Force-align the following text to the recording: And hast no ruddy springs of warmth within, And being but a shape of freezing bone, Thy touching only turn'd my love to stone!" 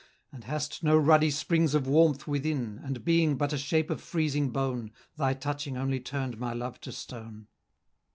And 0.31 0.45
hast 0.45 0.81
no 0.81 0.97
ruddy 0.97 1.29
springs 1.29 1.75
of 1.75 1.85
warmth 1.85 2.25
within, 2.25 2.81
And 2.83 3.05
being 3.05 3.37
but 3.37 3.53
a 3.53 3.57
shape 3.59 3.91
of 3.91 4.01
freezing 4.01 4.49
bone, 4.49 4.89
Thy 5.15 5.35
touching 5.35 5.77
only 5.77 5.99
turn'd 5.99 6.39
my 6.39 6.53
love 6.53 6.81
to 6.81 6.91
stone!" 6.91 7.45